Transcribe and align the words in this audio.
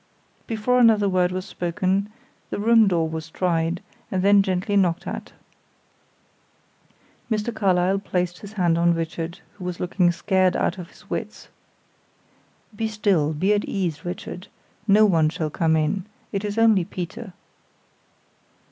Before 0.47 0.79
another 0.79 1.07
word 1.07 1.31
was 1.31 1.45
spoken 1.45 2.11
the 2.49 2.57
room 2.57 2.87
door 2.87 3.07
was 3.07 3.29
tried, 3.29 3.83
and 4.09 4.23
then 4.23 4.41
gently 4.41 4.75
knocked 4.75 5.05
at. 5.05 5.33
Mr. 7.29 7.53
Carlyle 7.53 7.99
placed 7.99 8.39
his 8.39 8.53
hand 8.53 8.79
on 8.79 8.95
Richard, 8.95 9.41
who 9.53 9.63
was 9.63 9.79
looking 9.79 10.11
scared 10.11 10.55
out 10.55 10.79
of 10.79 10.89
his 10.89 11.07
wits. 11.07 11.49
"Be 12.75 12.87
still; 12.87 13.31
be 13.31 13.53
at 13.53 13.63
ease, 13.65 14.03
Richard; 14.03 14.47
no 14.87 15.05
one 15.05 15.29
shall 15.29 15.51
come 15.51 15.75
in. 15.75 16.05
It 16.31 16.43
is 16.43 16.57
only 16.57 16.83
Peter." 16.83 17.33